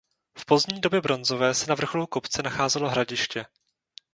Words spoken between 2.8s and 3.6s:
hradiště.